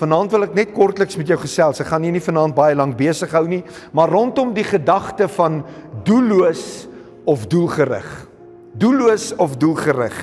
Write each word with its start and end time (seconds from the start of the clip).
vanaand 0.00 0.32
wil 0.32 0.46
ek 0.46 0.56
net 0.56 0.72
kortliks 0.74 1.18
met 1.20 1.28
jou 1.30 1.38
gesels. 1.42 1.82
Ek 1.82 1.90
gaan 1.90 2.02
nie 2.04 2.14
nie 2.14 2.24
vanaand 2.24 2.56
baie 2.56 2.76
lank 2.78 2.96
besig 2.98 3.32
hou 3.36 3.44
nie, 3.48 3.62
maar 3.96 4.12
rondom 4.12 4.54
die 4.56 4.66
gedagte 4.66 5.28
van 5.36 5.60
doelloos 6.06 6.64
of 7.28 7.46
doelgerig. 7.50 8.08
Doelloos 8.80 9.32
of 9.42 9.56
doelgerig. 9.60 10.16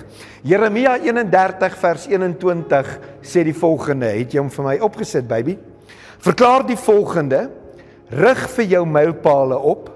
Jeremia 0.47 0.95
31 1.03 1.77
vers 1.81 2.07
21 2.09 2.91
sê 3.21 3.43
die 3.45 3.55
volgende. 3.55 4.09
Het 4.15 4.37
jy 4.37 4.41
hom 4.41 4.51
vir 4.53 4.67
my 4.69 4.75
opgesit, 4.87 5.27
baby? 5.29 5.57
Verklaar 6.23 6.65
die 6.65 6.79
volgende: 6.79 7.47
Rig 8.09 8.45
vir 8.55 8.71
jou 8.77 8.83
mylpale 8.87 9.59
op. 9.59 9.91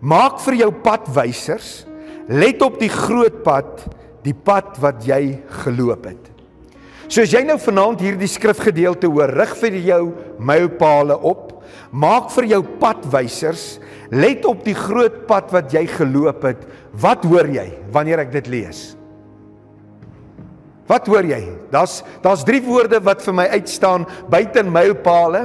Maak 0.00 0.40
vir 0.46 0.62
jou 0.64 0.70
padwysers. 0.82 1.82
Let 2.30 2.62
op 2.62 2.78
die 2.80 2.90
groot 2.90 3.42
pad, 3.42 3.82
die 4.22 4.34
pad 4.34 4.78
wat 4.80 5.02
jy 5.06 5.42
geloop 5.64 6.06
het. 6.06 6.31
So 7.12 7.20
as 7.20 7.32
jy 7.34 7.42
nou 7.44 7.58
vanaand 7.60 8.00
hierdie 8.00 8.28
skrifgedeelte 8.30 9.10
hoor, 9.12 9.28
rig 9.36 9.50
vir 9.60 9.74
jou 9.84 10.00
mylpale 10.40 11.18
op. 11.20 11.50
Maak 11.92 12.30
vir 12.32 12.46
jou 12.54 12.62
padwysers. 12.80 13.76
Let 14.08 14.46
op 14.48 14.62
die 14.64 14.76
groot 14.76 15.26
pad 15.28 15.52
wat 15.52 15.74
jy 15.76 15.82
geloop 15.92 16.46
het. 16.48 16.64
Wat 16.96 17.26
hoor 17.28 17.50
jy 17.52 17.66
wanneer 17.92 18.24
ek 18.24 18.32
dit 18.38 18.48
lees? 18.54 18.80
Wat 20.88 21.04
hoor 21.12 21.28
jy? 21.28 21.42
Daar's 21.72 22.00
daar's 22.24 22.46
drie 22.48 22.62
woorde 22.64 23.02
wat 23.04 23.20
vir 23.24 23.36
my 23.36 23.46
uitstaan 23.58 24.08
buiten 24.32 24.72
mylpale 24.72 25.44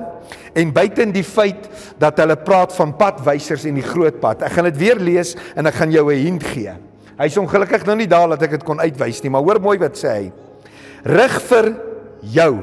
en 0.56 0.74
buiten 0.76 1.12
die 1.12 1.28
feit 1.28 1.68
dat 2.00 2.24
hulle 2.24 2.40
praat 2.48 2.72
van 2.80 2.96
padwysers 2.96 3.68
en 3.68 3.76
die 3.76 3.86
groot 3.86 4.24
pad. 4.24 4.48
Ek 4.48 4.56
gaan 4.56 4.72
dit 4.72 4.80
weer 4.88 5.04
lees 5.04 5.36
en 5.56 5.68
ek 5.68 5.84
gaan 5.84 5.92
jou 5.92 6.08
'n 6.16 6.24
hint 6.24 6.44
gee. 6.44 6.80
Hy's 7.20 7.38
ongelukkig 7.38 7.86
nou 7.86 7.96
nie 7.96 8.08
daar 8.08 8.30
dat 8.30 8.44
ek 8.44 8.52
dit 8.52 8.64
kon 8.64 8.80
uitwys 8.80 9.24
nie, 9.24 9.30
maar 9.30 9.44
hoor 9.44 9.60
mooi 9.60 9.78
wat 9.78 9.98
sê 10.00 10.08
hy. 10.16 10.47
Rig 11.04 11.38
vir 11.50 11.72
jou 12.22 12.54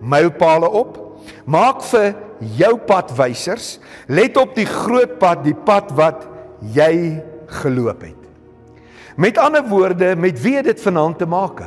mylpale 0.00 0.68
op. 0.68 0.98
Maak 1.44 1.82
vir 1.90 2.14
jou 2.58 2.72
padwysers. 2.86 3.76
Let 4.08 4.36
op 4.40 4.54
die 4.56 4.66
groot 4.66 5.18
pad, 5.20 5.44
die 5.44 5.56
pad 5.56 5.92
wat 5.98 6.26
jy 6.74 7.22
geloop 7.62 8.02
het. 8.06 8.18
Met 9.16 9.38
ander 9.38 9.64
woorde, 9.68 10.14
met 10.16 10.40
wie 10.40 10.56
het 10.56 10.70
dit 10.70 10.80
vanaand 10.80 11.18
te 11.20 11.28
maak? 11.28 11.62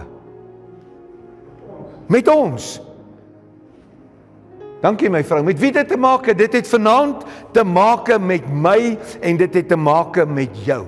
Met 2.09 2.27
ons. 2.29 2.79
Dankie 4.81 5.09
my 5.09 5.23
vrou. 5.25 5.41
Met 5.45 5.59
wie 5.61 5.71
dit 5.73 5.87
te 5.87 5.97
maak? 5.97 6.27
Dit 6.37 6.53
het 6.53 6.67
vanaand 6.69 7.23
te 7.53 7.63
maak 7.65 8.11
met 8.21 8.45
my 8.49 8.97
en 9.21 9.37
dit 9.37 9.53
het 9.61 9.69
te 9.71 9.77
maak 9.79 10.19
met 10.29 10.57
jou. 10.65 10.83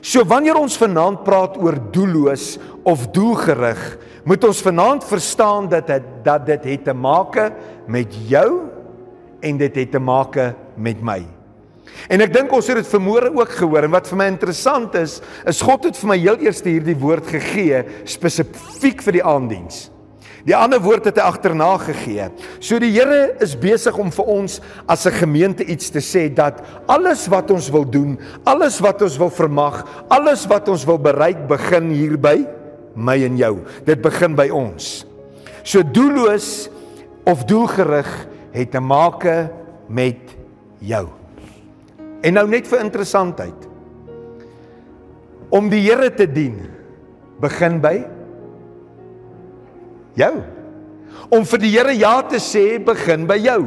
So 0.00 0.24
wanneer 0.24 0.56
ons 0.56 0.76
vanaand 0.78 1.24
praat 1.26 1.56
oor 1.58 1.76
doelloos 1.92 2.56
of 2.86 3.08
doelgerig, 3.10 3.80
moet 4.26 4.44
ons 4.44 4.62
vanaand 4.62 5.04
verstaan 5.06 5.68
dat 5.70 5.88
het, 5.88 6.06
dat 6.26 6.46
dit 6.46 6.64
het 6.72 6.84
te 6.88 6.94
maak 6.94 7.38
met 7.86 8.14
jou 8.26 8.66
en 9.40 9.58
dit 9.60 9.82
het 9.82 9.90
te 9.94 10.02
maak 10.02 10.38
met 10.74 11.02
my. 11.02 11.20
En 12.10 12.22
ek 12.22 12.32
dink 12.34 12.52
ons 12.54 12.66
het 12.66 12.80
dit 12.80 12.88
vermoere 12.90 13.30
ook 13.30 13.52
gehoor 13.54 13.86
en 13.86 13.94
wat 13.94 14.08
vir 14.10 14.18
my 14.18 14.26
interessant 14.32 14.94
is, 14.98 15.20
is 15.46 15.62
God 15.62 15.86
het 15.86 15.98
vir 16.00 16.10
my 16.10 16.18
heel 16.18 16.42
eers 16.42 16.64
hierdie 16.66 16.98
woord 16.98 17.28
gegee 17.30 17.84
spesifiek 18.08 19.04
vir 19.06 19.20
die 19.20 19.26
aanddiens. 19.26 19.86
Die 20.46 20.54
ander 20.54 20.78
woord 20.82 21.08
het 21.08 21.16
hy 21.18 21.24
agterna 21.26 21.72
gegee. 21.82 22.28
So 22.62 22.78
die 22.82 22.92
Here 22.94 23.32
is 23.42 23.56
besig 23.58 23.96
om 23.98 24.12
vir 24.14 24.28
ons 24.30 24.60
as 24.86 25.06
'n 25.06 25.18
gemeente 25.22 25.64
iets 25.64 25.90
te 25.90 25.98
sê 25.98 26.28
dat 26.32 26.62
alles 26.86 27.26
wat 27.26 27.50
ons 27.50 27.70
wil 27.70 27.84
doen, 27.84 28.18
alles 28.44 28.78
wat 28.80 29.02
ons 29.02 29.18
wil 29.18 29.30
vermag, 29.30 29.86
alles 30.08 30.46
wat 30.46 30.68
ons 30.68 30.84
wil 30.84 30.98
bereik 30.98 31.48
begin 31.48 31.90
hier 31.90 32.16
by 32.18 32.46
my 32.96 33.18
en 33.26 33.36
jou. 33.36 33.54
Dit 33.86 34.02
begin 34.02 34.34
by 34.36 34.48
ons. 34.54 35.04
So 35.66 35.82
doelloos 35.82 36.68
of 37.26 37.44
doelgerig 37.44 38.08
het 38.56 38.70
te 38.72 38.80
maak 38.80 39.26
met 39.88 40.34
jou. 40.80 41.06
En 42.22 42.38
nou 42.38 42.46
net 42.50 42.68
vir 42.68 42.82
interessantheid. 42.82 43.66
Om 45.52 45.70
die 45.70 45.84
Here 45.84 46.10
te 46.10 46.26
dien 46.26 46.58
begin 47.42 47.80
by 47.82 47.96
jou. 50.18 50.34
Om 51.30 51.44
vir 51.46 51.62
die 51.62 51.74
Here 51.74 51.94
ja 51.94 52.20
te 52.26 52.40
sê 52.42 52.78
begin 52.82 53.26
by 53.28 53.38
jou. 53.42 53.60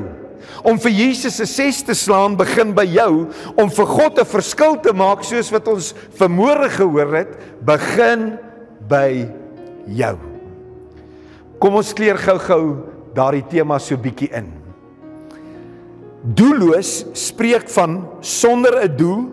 Om 0.64 0.80
vir 0.82 0.92
Jesus 0.92 1.38
se 1.40 1.48
ses 1.48 1.82
te 1.86 1.96
slaan 1.96 2.36
begin 2.40 2.74
by 2.76 2.88
jou. 2.90 3.30
Om 3.56 3.70
vir 3.70 3.86
God 3.86 4.20
'n 4.20 4.26
verskil 4.26 4.76
te 4.82 4.94
maak 4.94 5.24
soos 5.24 5.52
wat 5.52 5.68
ons 5.68 5.94
vermoere 6.16 6.70
gehoor 6.70 7.16
het, 7.16 7.38
begin 7.64 8.40
by 8.88 9.28
jou. 9.88 10.16
Kom 11.60 11.76
ons 11.76 11.94
kleer 11.94 12.18
gou-gou 12.18 12.64
daardie 13.16 13.44
tema 13.50 13.80
so 13.80 13.98
bietjie 13.98 14.30
in. 14.32 14.48
Doelloos 16.24 17.06
spreek 17.18 17.70
van 17.70 18.08
sonder 18.22 18.84
'n 18.84 18.96
doel 18.96 19.32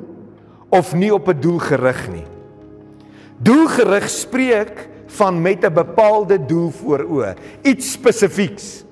of 0.71 0.95
nie 0.95 1.13
op 1.15 1.29
'n 1.29 1.41
doel 1.41 1.59
gerig 1.59 2.09
nie. 2.09 2.27
Doelgerig 3.39 4.09
spreek 4.09 4.89
van 5.07 5.43
met 5.43 5.65
'n 5.65 5.73
bepaalde 5.73 6.39
doel 6.47 6.71
voor 6.71 7.05
oë, 7.05 7.35
iets 7.63 7.93
spesifieks. 7.93 8.85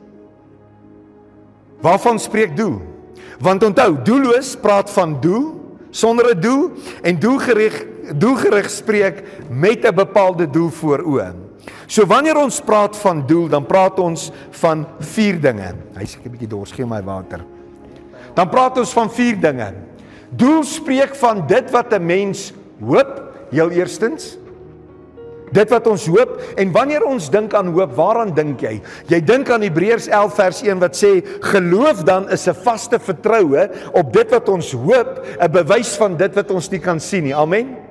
Waarvan 1.80 2.18
spreek 2.18 2.56
doel? 2.56 2.80
Want 3.40 3.62
onthou, 3.62 4.02
doelloos 4.02 4.56
praat 4.56 4.90
van 4.90 5.20
doel 5.20 5.76
sonder 5.90 6.36
'n 6.36 6.40
doel 6.40 6.70
en 7.02 7.18
doelgerig 7.18 7.84
doelgerig 8.12 8.70
spreek 8.70 9.22
met 9.48 9.84
'n 9.84 9.94
bepaalde 9.94 10.50
doel 10.50 10.70
voor 10.70 11.02
oë. 11.02 11.32
So 11.86 12.06
wanneer 12.06 12.36
ons 12.36 12.60
praat 12.60 12.96
van 12.96 13.26
doel, 13.26 13.48
dan 13.48 13.66
praat 13.66 13.98
ons 13.98 14.30
van 14.50 14.86
vier 14.98 15.40
dinge. 15.40 15.74
Hy 15.96 16.04
sê 16.04 16.18
'n 16.24 16.30
bietjie 16.30 16.48
dors, 16.48 16.72
gee 16.72 16.86
my 16.86 17.02
water. 17.02 17.40
Dan 18.34 18.48
praat 18.48 18.78
ons 18.78 18.92
van 18.92 19.10
vier 19.10 19.40
dinge. 19.40 19.74
Doel 20.30 20.64
spreek 20.64 21.14
van 21.14 21.46
dit 21.46 21.70
wat 21.70 21.92
'n 21.92 22.06
mens 22.06 22.52
hoop, 22.80 23.22
heel 23.50 23.70
eerstens. 23.70 24.38
Dit 25.52 25.70
wat 25.70 25.86
ons 25.86 26.06
hoop 26.06 26.40
en 26.56 26.72
wanneer 26.72 27.04
ons 27.04 27.30
dink 27.30 27.54
aan 27.54 27.70
hoop, 27.70 27.94
waaraan 27.94 28.34
dink 28.34 28.60
jy? 28.60 28.80
Jy 29.06 29.20
dink 29.20 29.50
aan 29.50 29.62
Hebreërs 29.62 30.08
11 30.08 30.34
vers 30.34 30.62
1 30.62 30.80
wat 30.80 30.96
sê 30.96 31.22
geloof 31.40 32.02
dan 32.02 32.28
is 32.30 32.48
'n 32.48 32.54
vaste 32.54 32.98
vertroue 32.98 33.70
op 33.92 34.12
dit 34.12 34.30
wat 34.30 34.48
ons 34.48 34.72
hoop, 34.72 35.24
'n 35.40 35.50
bewys 35.52 35.96
van 35.96 36.16
dit 36.16 36.34
wat 36.34 36.50
ons 36.50 36.70
nie 36.70 36.80
kan 36.80 37.00
sien 37.00 37.24
nie. 37.24 37.34
Amen. 37.34 37.83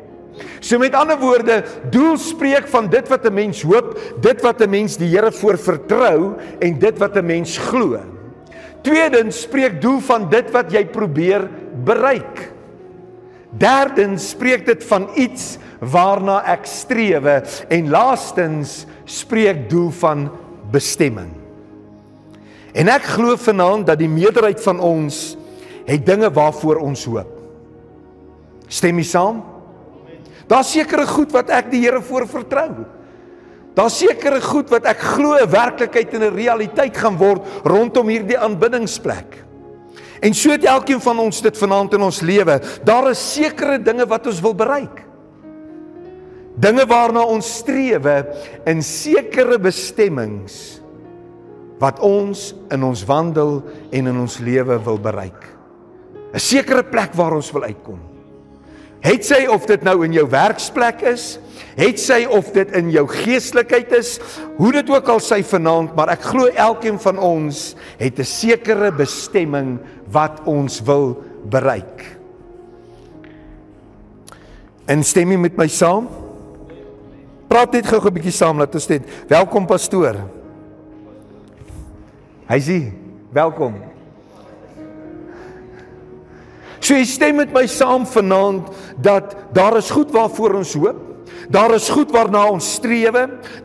So 0.60 0.80
met 0.82 0.96
ander 0.98 1.20
woorde, 1.20 1.62
doel 1.92 2.18
spreek 2.18 2.68
van 2.72 2.90
dit 2.90 3.08
wat 3.08 3.26
'n 3.26 3.34
mens 3.34 3.62
hoop, 3.62 4.00
dit 4.22 4.42
wat 4.42 4.62
'n 4.62 4.70
mens 4.70 4.98
die 4.98 5.10
Here 5.10 5.32
voor 5.32 5.58
vertrou 5.58 6.34
en 6.60 6.80
dit 6.80 6.98
wat 6.98 7.16
'n 7.16 7.26
mens 7.26 7.58
glo. 7.58 8.00
Tweedens 8.82 9.42
spreek 9.42 9.82
doel 9.82 10.00
van 10.00 10.30
dit 10.30 10.52
wat 10.52 10.72
jy 10.72 10.86
probeer 10.86 11.50
bereik. 11.86 12.52
Derdens 13.50 14.30
spreek 14.30 14.66
dit 14.66 14.84
van 14.84 15.08
iets 15.16 15.58
waarna 15.80 16.42
ek 16.46 16.66
strewe 16.66 17.44
en 17.70 17.90
laastens 17.90 18.86
spreek 19.06 19.70
doel 19.70 19.90
van 19.90 20.30
bestemming. 20.72 21.32
En 22.74 22.90
ek 22.90 23.04
glo 23.04 23.36
vanaand 23.38 23.88
dat 23.88 24.00
die 24.00 24.10
meerderheid 24.10 24.62
van 24.64 24.80
ons 24.80 25.38
het 25.86 26.06
dinge 26.06 26.32
waarvoor 26.32 26.82
ons 26.82 27.06
hoop. 27.06 27.40
Stem 28.68 28.98
jy 28.98 29.06
saam? 29.06 29.53
Daar's 30.48 30.72
sekere 30.72 31.08
goed 31.08 31.32
wat 31.32 31.50
ek 31.50 31.72
die 31.72 31.82
Here 31.86 32.02
voor 32.02 32.28
vertrou. 32.28 32.86
Daar's 33.74 33.98
sekere 33.98 34.42
goed 34.42 34.70
wat 34.70 34.86
ek 34.86 35.00
glo 35.00 35.38
'n 35.38 35.50
werklikheid 35.50 36.14
en 36.14 36.24
'n 36.24 36.36
realiteit 36.36 36.98
gaan 36.98 37.18
word 37.18 37.42
rondom 37.64 38.08
hierdie 38.08 38.38
aanbiddingsplek. 38.38 39.44
En 40.22 40.34
so 40.34 40.52
het 40.52 40.64
elkeen 40.64 41.02
van 41.02 41.20
ons 41.20 41.42
dit 41.42 41.58
vanaand 41.58 41.94
in 41.94 42.02
ons 42.02 42.22
lewe. 42.22 42.62
Daar 42.84 43.10
is 43.10 43.34
sekere 43.34 43.82
dinge 43.82 44.06
wat 44.06 44.28
ons 44.28 44.42
wil 44.42 44.54
bereik 44.54 45.14
dinge 46.60 46.86
waarna 46.90 47.24
ons 47.26 47.48
strewe 47.62 48.22
in 48.70 48.84
sekere 48.86 49.58
bestemmings 49.62 50.80
wat 51.82 52.00
ons 52.06 52.52
in 52.72 52.86
ons 52.86 53.02
wandel 53.10 53.58
en 53.92 54.12
in 54.12 54.20
ons 54.22 54.38
lewe 54.40 54.78
wil 54.86 55.00
bereik. 55.02 55.50
'n 56.34 56.40
Sekere 56.40 56.84
plek 56.84 57.14
waar 57.14 57.34
ons 57.34 57.52
wil 57.52 57.64
uitkom. 57.64 58.00
Het 59.04 59.26
sy 59.28 59.42
of 59.52 59.66
dit 59.68 59.84
nou 59.84 59.98
in 60.06 60.14
jou 60.16 60.24
werksplek 60.32 61.02
is, 61.12 61.36
het 61.76 62.00
sy 62.00 62.22
of 62.32 62.54
dit 62.56 62.70
in 62.78 62.92
jou 62.94 63.04
geestelikheid 63.10 63.92
is, 63.98 64.16
hoe 64.56 64.72
dit 64.72 64.90
ook 64.94 65.10
al 65.12 65.20
sy 65.24 65.42
vanaand, 65.44 65.92
maar 65.98 66.14
ek 66.14 66.24
glo 66.32 66.48
elkeen 66.48 67.00
van 67.04 67.20
ons 67.20 67.76
het 68.00 68.20
'n 68.20 68.24
sekere 68.24 68.92
bestemming 68.92 69.80
wat 70.08 70.40
ons 70.46 70.80
wil 70.82 71.20
bereik. 71.50 72.18
En 74.88 75.04
stem 75.04 75.32
jy 75.32 75.38
met 75.38 75.58
my 75.58 75.68
saam? 75.68 76.08
Praat 77.48 77.74
net 77.74 77.88
gou 77.88 78.00
'n 78.00 78.14
bietjie 78.14 78.32
saam 78.32 78.58
dat 78.58 78.74
ons 78.74 78.88
net. 78.88 79.04
Welkom 79.28 79.66
pastoor. 79.66 80.16
Hy 82.48 82.60
sê, 82.60 82.92
"Welkom." 83.32 83.93
So 86.84 86.98
jy 86.98 87.06
stem 87.08 87.38
met 87.40 87.54
my 87.56 87.64
saam 87.72 88.04
vanaand 88.04 88.68
dat 89.00 89.38
daar 89.56 89.78
is 89.80 89.92
goed 89.94 90.12
waarvoor 90.12 90.58
ons 90.60 90.74
hoop. 90.76 91.00
Daar 91.52 91.72
is 91.76 91.88
goed 91.92 92.12
waarna 92.12 92.44
ons 92.52 92.74
streef. 92.76 93.16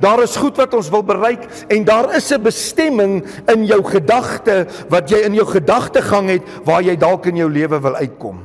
Daar 0.01 0.23
is 0.23 0.37
goed 0.39 0.57
wat 0.59 0.75
ons 0.75 0.91
wil 0.91 1.03
bereik 1.03 1.47
en 1.69 1.85
daar 1.85 2.15
is 2.15 2.31
'n 2.31 2.43
bestemming 2.43 3.25
in 3.47 3.67
jou 3.67 3.83
gedagte 3.83 4.67
wat 4.89 5.11
jy 5.11 5.19
in 5.27 5.35
jou 5.35 5.47
gedagtegang 5.47 6.29
het 6.29 6.43
waar 6.65 6.83
jy 6.83 6.97
dalk 6.97 7.27
in 7.27 7.37
jou 7.37 7.51
lewe 7.51 7.81
wil 7.81 7.95
uitkom. 7.95 8.39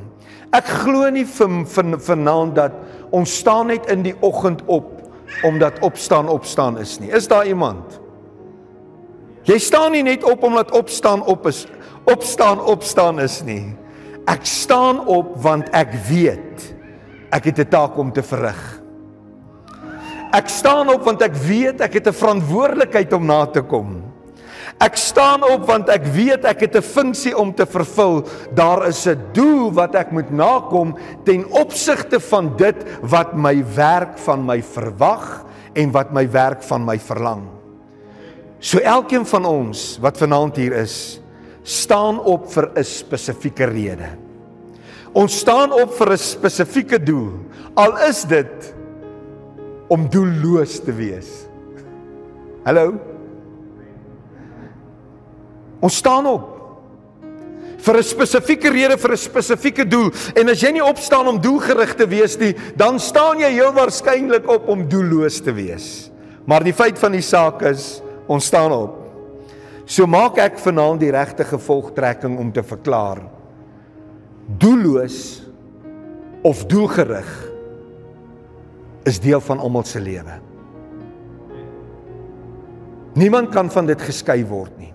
Ek 0.52 0.66
glo 0.66 1.10
nie 1.10 1.26
vir 1.26 1.64
vir 1.66 1.98
vanaand 1.98 2.54
dat 2.54 2.72
ons 3.10 3.36
staan 3.38 3.66
net 3.66 3.86
in 3.90 4.02
die 4.02 4.14
oggend 4.20 4.62
op 4.66 5.02
omdat 5.42 5.78
opstaan 5.82 6.28
opstaan 6.28 6.78
is 6.78 6.98
nie. 6.98 7.10
Is 7.10 7.28
daar 7.28 7.46
iemand? 7.46 8.00
Jy 9.44 9.58
staan 9.58 9.92
nie 9.92 10.02
net 10.02 10.24
op 10.24 10.42
omdat 10.42 10.70
opstaan 10.70 11.24
op 11.24 11.46
is. 11.46 11.66
Opstaan 12.04 12.60
opstaan 12.60 13.20
is 13.20 13.42
nie. 13.42 13.83
Ek 14.26 14.46
staan 14.48 15.06
op 15.06 15.36
want 15.42 15.68
ek 15.76 15.92
weet 16.08 16.74
ek 17.34 17.44
het 17.50 17.58
'n 17.58 17.68
taak 17.68 17.98
om 17.98 18.12
te 18.12 18.22
verrig. 18.22 18.80
Ek 20.32 20.48
staan 20.48 20.88
op 20.88 21.04
want 21.04 21.22
ek 21.22 21.34
weet 21.34 21.80
ek 21.80 21.92
het 21.92 22.08
'n 22.08 22.12
verantwoordelikheid 22.12 23.12
om 23.12 23.26
na 23.26 23.46
te 23.46 23.62
kom. 23.62 24.02
Ek 24.80 24.96
staan 24.96 25.44
op 25.46 25.66
want 25.66 25.88
ek 25.88 26.06
weet 26.06 26.44
ek 26.44 26.60
het 26.60 26.76
'n 26.76 26.82
funksie 26.82 27.36
om 27.36 27.54
te 27.54 27.66
vervul. 27.66 28.26
Daar 28.54 28.86
is 28.88 29.06
'n 29.06 29.18
doel 29.32 29.72
wat 29.72 29.94
ek 29.94 30.10
moet 30.10 30.30
nakom 30.30 30.96
ten 31.24 31.46
opsigte 31.50 32.20
van 32.20 32.56
dit 32.56 32.76
wat 33.02 33.34
my 33.34 33.64
werk 33.74 34.18
van 34.18 34.44
my 34.44 34.62
verwag 34.62 35.44
en 35.74 35.90
wat 35.90 36.12
my 36.12 36.30
werk 36.30 36.62
van 36.62 36.84
my 36.84 36.98
verlang. 36.98 37.42
So 38.58 38.78
elkeen 38.78 39.26
van 39.26 39.44
ons 39.44 39.98
wat 40.00 40.18
vanaand 40.18 40.56
hier 40.56 40.72
is, 40.72 41.20
staan 41.64 42.20
op 42.20 42.52
vir 42.52 42.70
'n 42.76 42.84
spesifieke 42.84 43.64
rede. 43.64 44.08
Ons 45.12 45.38
staan 45.38 45.72
op 45.72 45.94
vir 45.94 46.12
'n 46.12 46.18
spesifieke 46.18 47.02
doel. 47.02 47.32
Al 47.74 47.96
is 48.08 48.24
dit 48.24 48.74
om 49.88 50.08
doelloos 50.08 50.80
te 50.84 50.92
wees. 50.92 51.48
Hallo. 52.64 52.94
Ons 55.80 55.96
staan 55.96 56.26
op 56.26 56.54
vir 57.78 57.96
'n 57.96 58.02
spesifieke 58.02 58.70
rede 58.70 58.96
vir 58.98 59.12
'n 59.12 59.16
spesifieke 59.16 59.84
doel 59.88 60.10
en 60.34 60.48
as 60.48 60.60
jy 60.60 60.72
nie 60.72 60.84
opstaan 60.84 61.28
om 61.28 61.40
doelgerig 61.40 61.94
te 61.94 62.06
wees 62.06 62.36
nie, 62.38 62.54
dan 62.76 62.98
staan 62.98 63.38
jy 63.38 63.50
heel 63.50 63.72
waarskynlik 63.72 64.48
op 64.48 64.68
om 64.68 64.88
doelloos 64.88 65.40
te 65.40 65.52
wees. 65.52 66.10
Maar 66.46 66.64
die 66.64 66.72
feit 66.72 66.98
van 66.98 67.12
die 67.12 67.22
saak 67.22 67.62
is, 67.62 68.02
ons 68.26 68.44
staan 68.44 68.72
op. 68.72 69.03
So 69.94 70.08
maak 70.10 70.40
ek 70.42 70.56
vanaand 70.58 71.04
die 71.04 71.12
regte 71.14 71.44
gevolgtrekking 71.46 72.34
om 72.40 72.48
te 72.50 72.64
verklaar. 72.66 73.20
Doelloos 74.58 75.18
of 76.42 76.64
doelgerig 76.66 77.28
is 79.06 79.20
deel 79.22 79.42
van 79.44 79.60
almal 79.62 79.84
se 79.86 80.00
lewe. 80.02 80.40
Niemand 83.14 83.52
kan 83.54 83.70
van 83.70 83.86
dit 83.86 84.00
geskei 84.02 84.40
word 84.48 84.72
nie. 84.80 84.90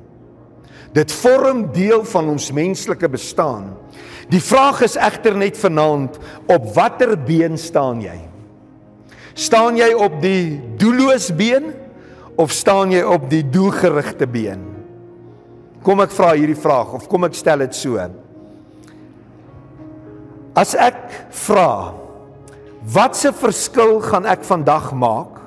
Dit 0.92 1.14
vorm 1.16 1.70
deel 1.72 2.04
van 2.12 2.28
ons 2.34 2.50
menslike 2.52 3.08
bestaan. 3.14 3.70
Die 4.34 4.42
vraag 4.44 4.82
is 4.84 4.98
egter 5.00 5.38
net 5.38 5.56
vanaand 5.62 6.18
op 6.50 6.66
watter 6.76 7.14
been 7.16 7.56
staan 7.62 8.02
jy? 8.04 8.18
Staan 9.38 9.80
jy 9.80 9.94
op 9.96 10.20
die 10.20 10.60
doelloos 10.82 11.30
been 11.40 11.72
of 12.36 12.52
staan 12.52 12.92
jy 12.92 13.06
op 13.06 13.30
die 13.32 13.46
doelgerigte 13.48 14.28
been? 14.28 14.69
Kom 15.86 16.02
ek 16.04 16.12
vra 16.16 16.34
hierdie 16.36 16.58
vraag 16.60 16.96
of 16.98 17.08
kom 17.12 17.28
ek 17.28 17.38
stel 17.40 17.64
dit 17.64 17.76
so? 17.78 18.00
As 20.60 20.74
ek 20.76 21.00
vra 21.46 21.96
watse 22.94 23.32
verskil 23.40 24.00
gaan 24.04 24.28
ek 24.28 24.44
vandag 24.48 24.92
maak? 24.98 25.38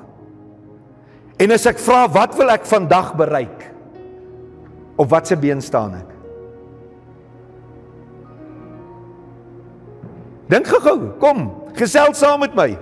En 1.41 1.53
as 1.53 1.67
ek 1.69 1.81
vra 1.81 2.05
wat 2.13 2.37
wil 2.39 2.53
ek 2.53 2.65
vandag 2.69 3.13
bereik? 3.19 3.69
Op 4.97 5.09
watse 5.11 5.37
been 5.37 5.61
staan 5.61 5.97
ek? 6.01 6.09
Dink 10.53 10.67
gou, 10.69 10.97
kom, 11.21 11.47
gesels 11.77 12.19
saam 12.21 12.43
met 12.43 12.53
my. 12.57 12.73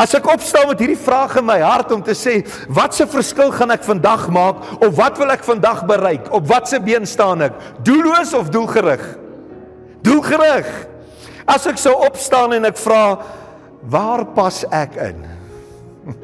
As 0.00 0.14
ek 0.16 0.28
opstaan 0.32 0.70
met 0.70 0.80
hierdie 0.80 0.98
vraag 0.98 1.34
in 1.40 1.46
my 1.46 1.58
hart 1.60 1.92
om 1.92 2.02
te 2.04 2.14
sê, 2.16 2.40
watse 2.72 3.04
verskil 3.10 3.52
gaan 3.52 3.74
ek 3.74 3.84
vandag 3.84 4.28
maak 4.32 4.62
of 4.80 4.94
wat 4.96 5.18
wil 5.20 5.32
ek 5.34 5.44
vandag 5.44 5.84
bereik? 5.88 6.30
Op 6.32 6.46
watse 6.48 6.80
been 6.80 7.04
staan 7.08 7.44
ek? 7.44 7.58
Doelloos 7.84 8.32
of 8.38 8.48
doelgerig? 8.52 9.02
Doelgerig. 10.06 10.70
As 11.44 11.66
ek 11.68 11.80
sou 11.80 11.92
opstaan 12.06 12.56
en 12.56 12.70
ek 12.70 12.80
vra, 12.80 13.18
waar 13.92 14.24
pas 14.36 14.62
ek 14.72 14.96
in? 15.10 15.20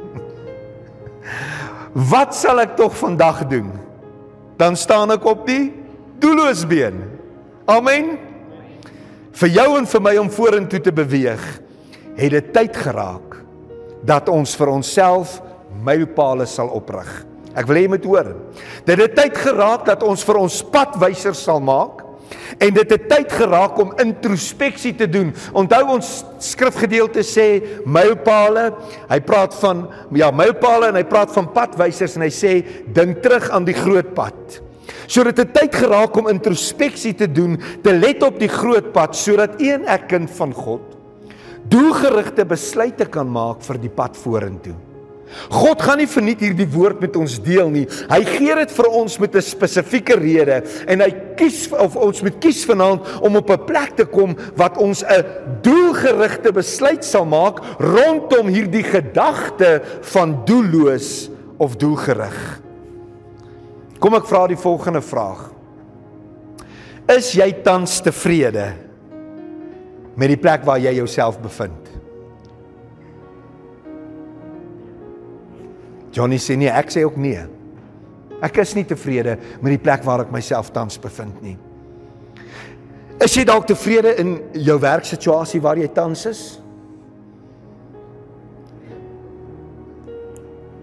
wat 2.15 2.33
sal 2.39 2.65
ek 2.65 2.79
tog 2.81 2.97
vandag 2.97 3.45
doen? 3.53 3.69
Dan 4.59 4.81
staan 4.81 5.13
ek 5.15 5.29
op 5.29 5.45
die 5.47 5.69
doelloos 6.23 6.65
been. 6.67 7.05
Amen. 7.69 8.17
Vir 9.39 9.55
jou 9.55 9.71
en 9.79 9.87
vir 9.87 10.03
my 10.03 10.17
om 10.19 10.33
vorentoe 10.33 10.81
te 10.83 10.95
beweeg, 10.95 11.43
het 12.19 12.33
dit 12.35 12.55
tyd 12.57 12.75
geraak 12.75 13.28
dat 14.07 14.29
ons 14.29 14.55
vir 14.59 14.71
onsself 14.73 15.39
mylpale 15.85 16.47
sal 16.49 16.71
oprig. 16.75 17.09
Ek 17.59 17.67
wil 17.69 17.81
hê 17.81 17.87
jy 17.87 17.93
moet 17.95 18.05
hoor. 18.07 18.35
Dit 18.87 19.01
het 19.01 19.17
tyd 19.17 19.39
geraak 19.41 19.87
dat 19.89 20.05
ons 20.07 20.23
vir 20.27 20.39
ons 20.41 20.61
padwysers 20.73 21.41
sal 21.49 21.63
maak 21.65 22.05
en 22.61 22.75
dit 22.77 22.91
het 22.93 23.07
tyd 23.09 23.33
geraak 23.33 23.79
om 23.81 23.95
introspeksie 24.03 24.93
te 24.99 25.09
doen. 25.11 25.31
Onthou 25.57 25.81
ons 25.97 26.11
skrifgedeelte 26.45 27.25
sê 27.27 27.49
mylpale. 27.89 28.69
Hy 29.09 29.21
praat 29.25 29.57
van 29.63 29.87
ja, 30.17 30.31
mylpale 30.35 30.93
en 30.93 31.01
hy 31.01 31.07
praat 31.09 31.33
van 31.35 31.49
padwysers 31.55 32.19
en 32.19 32.27
hy 32.27 32.33
sê 32.35 32.55
dink 32.95 33.23
terug 33.25 33.49
aan 33.55 33.67
die 33.69 33.77
groot 33.77 34.13
pad. 34.17 34.61
So 35.09 35.25
dit 35.25 35.41
het 35.41 35.55
tyd 35.57 35.75
geraak 35.77 36.17
om 36.21 36.29
introspeksie 36.31 37.15
te 37.17 37.29
doen, 37.33 37.57
te 37.85 37.95
let 37.97 38.23
op 38.27 38.37
die 38.41 38.51
groot 38.53 38.93
pad 38.93 39.17
sodat 39.17 39.57
een 39.63 39.89
ek 39.89 40.09
kind 40.13 40.31
van 40.37 40.53
God 40.57 40.88
doelgerigte 41.71 42.45
besluite 42.45 43.07
kan 43.07 43.29
maak 43.29 43.63
vir 43.67 43.79
die 43.79 43.93
pad 43.93 44.17
vorentoe. 44.17 44.77
God 45.53 45.83
gaan 45.85 46.01
nie 46.01 46.09
verniet 46.09 46.41
hierdie 46.43 46.69
woord 46.73 47.03
met 47.05 47.17
ons 47.21 47.37
deel 47.45 47.69
nie. 47.73 47.85
Hy 48.09 48.21
gee 48.25 48.55
dit 48.59 48.73
vir 48.79 48.89
ons 48.89 49.19
met 49.21 49.35
'n 49.37 49.43
spesifieke 49.43 50.17
rede 50.17 50.63
en 50.89 51.01
hy 51.01 51.11
kies 51.37 51.69
of 51.73 51.97
ons 51.97 52.23
moet 52.23 52.39
kies 52.41 52.65
vanaand 52.65 53.05
om 53.21 53.37
op 53.37 53.51
'n 53.51 53.65
plek 53.67 53.97
te 53.97 54.05
kom 54.05 54.37
wat 54.57 54.79
ons 54.79 55.03
'n 55.05 55.25
doelgerigte 55.63 56.53
besluit 56.53 57.05
sal 57.05 57.25
maak 57.25 57.61
rondom 57.79 58.49
hierdie 58.49 58.85
gedagte 58.85 59.83
van 60.01 60.45
doelloos 60.45 61.31
of 61.59 61.77
doelgerig. 61.77 62.61
Kom 63.99 64.15
ek 64.15 64.27
vra 64.27 64.47
die 64.47 64.57
volgende 64.57 65.03
vraag. 65.03 65.51
Is 67.09 67.33
jy 67.33 67.53
tans 67.63 68.01
tevrede? 68.01 68.88
Met 70.19 70.33
die 70.33 70.41
plek 70.41 70.65
waar 70.67 70.81
jy 70.83 70.97
jouself 70.99 71.39
bevind. 71.41 71.87
Johnny 76.15 76.41
sê 76.43 76.57
nee, 76.59 76.71
ek 76.73 76.91
sê 76.91 77.05
ook 77.07 77.17
nee. 77.21 77.45
Ek 78.43 78.59
is 78.63 78.75
nie 78.75 78.87
tevrede 78.87 79.37
met 79.63 79.73
die 79.75 79.83
plek 79.83 80.05
waar 80.07 80.25
ek 80.25 80.33
myself 80.35 80.73
tans 80.75 80.99
bevind 81.03 81.43
nie. 81.43 81.57
Is 83.23 83.35
jy 83.35 83.45
dalk 83.47 83.67
tevrede 83.67 84.15
in 84.23 84.37
jou 84.67 84.79
werksituasie 84.83 85.63
waar 85.63 85.79
jy 85.79 85.89
tans 85.95 86.27
is? 86.31 86.43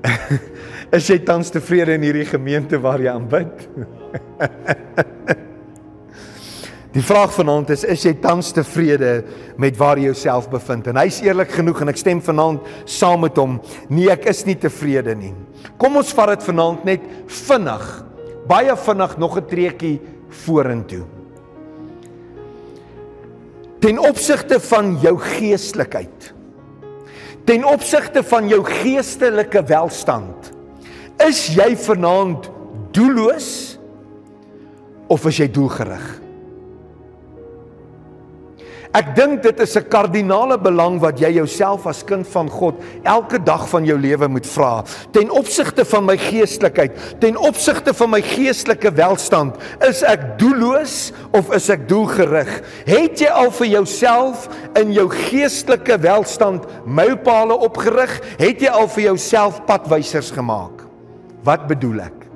is 0.97 1.07
jy 1.09 1.19
tans 1.27 1.51
tevrede 1.51 1.95
in 1.95 2.03
hierdie 2.07 2.27
gemeente 2.27 2.79
waar 2.83 3.03
jy 3.03 3.11
aanbid? 3.11 3.67
Die 6.95 7.03
vraag 7.03 7.33
vanaand 7.35 7.73
is 7.75 7.81
is 7.91 8.05
jy 8.07 8.13
tans 8.23 8.53
tevrede 8.55 9.17
met 9.59 9.75
waar 9.75 9.99
jy 9.99 10.13
jouself 10.13 10.45
bevind? 10.47 10.87
En 10.87 10.95
hy's 11.01 11.17
eerlik 11.25 11.51
genoeg 11.51 11.81
en 11.83 11.91
ek 11.91 11.99
stem 11.99 12.21
vanaand 12.23 12.63
saam 12.87 13.25
met 13.25 13.35
hom. 13.35 13.57
Nee, 13.91 14.07
ek 14.13 14.29
is 14.31 14.45
nie 14.47 14.55
tevrede 14.55 15.11
nie. 15.19 15.33
Kom 15.81 15.99
ons 15.99 16.13
vat 16.15 16.31
dit 16.31 16.47
vanaand 16.47 16.87
net 16.87 17.03
vinnig. 17.41 17.85
Baie 18.47 18.77
vinnig 18.85 19.17
nog 19.19 19.37
'n 19.37 19.47
treukie 19.51 19.99
vorentoe. 20.45 21.03
Ten 23.81 23.99
opsigte 23.99 24.59
van 24.59 24.97
jou 25.03 25.17
geestelikheid. 25.19 26.33
Ten 27.45 27.65
opsigte 27.65 28.23
van 28.23 28.47
jou 28.47 28.63
geestelike 28.63 29.61
welstand. 29.67 30.53
Is 31.19 31.55
jy 31.55 31.75
vanaand 31.75 32.49
doelloos 32.91 33.77
of 35.07 35.25
is 35.25 35.37
jy 35.37 35.51
doelgerig? 35.51 36.24
Ek 38.95 39.09
dink 39.11 39.41
dit 39.43 39.57
is 39.59 39.75
'n 39.75 39.89
kardinale 39.91 40.57
belang 40.57 41.01
wat 41.01 41.19
jy 41.19 41.33
jouself 41.35 41.85
as 41.85 42.03
kind 42.03 42.25
van 42.27 42.49
God 42.49 42.75
elke 43.03 43.43
dag 43.43 43.67
van 43.67 43.83
jou 43.83 43.97
lewe 43.99 44.27
moet 44.27 44.47
vra. 44.47 44.83
Ten 45.11 45.29
opsigte 45.29 45.83
van 45.83 46.05
my 46.05 46.15
geestelikheid, 46.17 47.19
ten 47.19 47.35
opsigte 47.35 47.93
van 47.93 48.09
my 48.09 48.21
geestelike 48.21 48.91
welstand, 48.95 49.57
is 49.81 50.01
ek 50.03 50.39
doelloos 50.39 51.11
of 51.33 51.51
is 51.53 51.69
ek 51.69 51.89
doelgerig? 51.89 52.61
Het 52.85 53.19
jy 53.19 53.27
al 53.27 53.51
vir 53.51 53.67
jouself 53.67 54.47
in 54.75 54.93
jou 54.93 55.09
geestelike 55.09 55.99
welstand 55.99 56.63
mylpale 56.85 57.53
opgerig? 57.53 58.21
Het 58.39 58.61
jy 58.61 58.69
al 58.69 58.87
vir 58.87 59.03
jouself 59.03 59.65
padwysers 59.65 60.31
gemaak? 60.31 60.87
Wat 61.43 61.67
bedoel 61.67 61.99
ek 61.99 62.27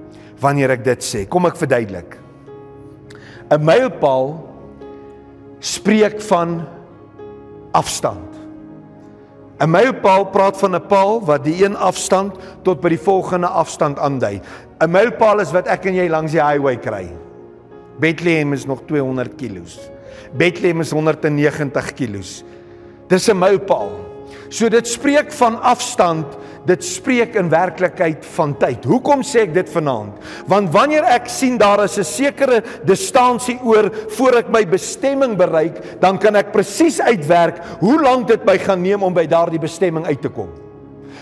wanneer 0.41 0.71
ek 0.71 0.83
dit 0.83 0.99
sê? 0.99 1.25
Kom 1.25 1.45
ek 1.45 1.55
verduidelik. 1.55 2.17
'n 3.49 3.63
Mylpaal 3.63 4.48
spreek 5.59 6.21
van 6.21 6.67
afstand. 7.71 8.27
'n 9.59 9.69
Mylpaal 9.69 10.25
praat 10.31 10.57
van 10.57 10.75
'n 10.75 10.87
paal 10.87 11.19
wat 11.25 11.43
die 11.43 11.65
een 11.65 11.75
afstand 11.75 12.35
tot 12.63 12.81
by 12.81 12.89
die 12.89 12.99
volgende 12.99 13.47
afstand 13.47 13.99
aandui. 13.99 14.41
'n 14.79 14.91
Mylpaal 14.91 15.39
is 15.39 15.51
wat 15.51 15.67
ek 15.67 15.85
en 15.85 15.95
jy 15.95 16.07
langs 16.07 16.31
die 16.31 16.43
highway 16.43 16.77
kry. 16.77 17.11
Bethlehem 17.99 18.53
is 18.53 18.65
nog 18.65 18.81
200 18.87 19.35
km. 19.35 19.67
Bethlehem 20.33 20.79
is 20.79 20.91
190 20.91 21.93
km. 21.93 22.23
Dis 23.07 23.27
'n 23.27 23.37
mylpaal. 23.37 24.08
So 24.49 24.69
dit 24.69 24.87
spreek 24.87 25.31
van 25.37 25.59
afstand 25.61 26.37
dit 26.69 26.83
spreek 26.85 27.35
in 27.39 27.49
werklikheid 27.49 28.25
van 28.35 28.53
tyd. 28.59 28.83
Hoekom 28.85 29.23
sê 29.25 29.45
ek 29.47 29.53
dit 29.55 29.69
vanaand? 29.73 30.17
Want 30.49 30.71
wanneer 30.73 31.07
ek 31.15 31.29
sien 31.31 31.57
daar 31.57 31.83
is 31.85 31.97
'n 31.97 32.03
sekere 32.03 32.61
distansie 32.85 33.59
oor 33.63 33.89
voor 34.17 34.37
ek 34.43 34.49
my 34.49 34.65
bestemming 34.65 35.37
bereik, 35.37 35.99
dan 36.01 36.17
kan 36.17 36.35
ek 36.35 36.51
presies 36.51 36.99
uitwerk 37.01 37.63
hoe 37.79 38.01
lank 38.01 38.27
dit 38.27 38.45
my 38.45 38.57
gaan 38.57 38.81
neem 38.81 39.03
om 39.03 39.13
by 39.13 39.25
daardie 39.25 39.59
bestemming 39.59 40.05
uit 40.05 40.21
te 40.21 40.29
kom. 40.29 40.49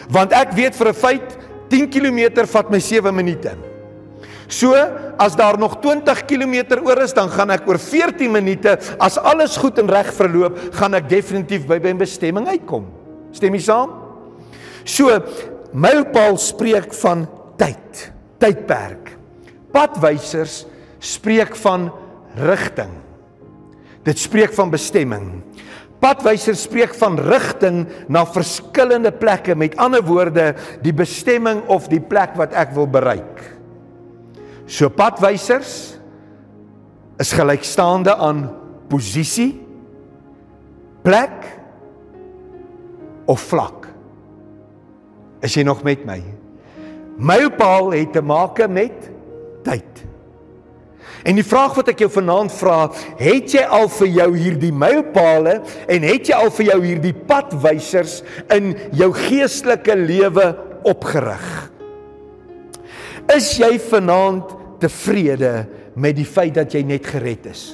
Want 0.10 0.34
ek 0.34 0.52
weet 0.52 0.76
vir 0.76 0.88
'n 0.88 0.94
feit 0.94 1.38
10 1.70 1.90
km 1.90 2.46
vat 2.46 2.70
my 2.70 2.80
7 2.80 3.16
minute. 3.16 3.52
So, 4.48 4.74
as 5.18 5.36
daar 5.36 5.58
nog 5.58 5.82
20 5.82 6.26
km 6.26 6.80
oor 6.84 7.02
is, 7.02 7.14
dan 7.14 7.30
gaan 7.30 7.50
ek 7.50 7.68
oor 7.68 7.78
14 7.78 8.32
minute, 8.32 8.80
as 8.98 9.18
alles 9.18 9.58
goed 9.58 9.78
en 9.80 9.90
reg 9.90 10.14
verloop, 10.14 10.58
gaan 10.72 10.94
ek 10.94 11.10
definitief 11.10 11.68
by 11.68 11.80
my 11.84 11.94
bestemming 11.94 12.48
uitkom. 12.48 12.97
Stem 13.38 13.58
jy 13.58 13.64
saam? 13.68 13.94
So 14.88 15.14
mylpaal 15.78 16.40
spreek 16.42 16.94
van 17.04 17.28
tyd, 17.60 18.08
tydperk. 18.42 19.14
Padwysers 19.76 20.64
spreek 21.04 21.54
van 21.62 21.92
rigting. 22.40 22.94
Dit 24.08 24.22
spreek 24.22 24.56
van 24.56 24.72
bestemming. 24.74 25.28
Padwysers 26.02 26.64
spreek 26.68 26.94
van 26.98 27.18
rigting 27.20 27.84
na 28.10 28.24
verskillende 28.30 29.12
plekke, 29.12 29.56
met 29.58 29.78
ander 29.82 30.04
woorde, 30.06 30.52
die 30.86 30.94
bestemming 30.94 31.64
of 31.74 31.90
die 31.92 32.02
plek 32.02 32.38
wat 32.38 32.54
ek 32.58 32.76
wil 32.78 32.88
bereik. 32.90 33.42
So 34.70 34.90
padwysers 34.94 35.98
is 37.18 37.34
gelykstaande 37.34 38.14
aan 38.14 38.46
posisie, 38.92 39.56
plek 41.02 41.57
of 43.28 43.44
vlak. 43.52 43.88
Is 45.46 45.56
jy 45.58 45.66
nog 45.68 45.84
met 45.86 46.06
my? 46.08 46.18
Mylpaal 47.18 47.94
het 47.98 48.14
te 48.16 48.24
maak 48.26 48.62
met 48.70 49.10
tyd. 49.66 50.04
En 51.28 51.36
die 51.36 51.46
vraag 51.46 51.76
wat 51.76 51.90
ek 51.92 52.04
jou 52.06 52.10
vanaand 52.14 52.54
vra, 52.56 52.88
het 53.20 53.56
jy 53.58 53.64
al 53.64 53.90
vir 53.92 54.12
jou 54.20 54.28
hierdie 54.38 54.72
mylpaale 54.72 55.58
en 55.90 56.06
het 56.08 56.30
jy 56.30 56.38
al 56.38 56.52
vir 56.56 56.70
jou 56.70 56.78
hierdie 56.86 57.16
padwysers 57.28 58.22
in 58.54 58.72
jou 58.96 59.10
geestelike 59.16 59.98
lewe 59.98 60.52
opgerig? 60.88 61.48
Is 63.34 63.50
jy 63.60 63.74
vanaand 63.90 64.54
tevrede 64.80 65.66
met 66.00 66.16
die 66.16 66.28
feit 66.28 66.56
dat 66.56 66.72
jy 66.78 66.86
net 66.88 67.10
gered 67.10 67.50
is? 67.52 67.74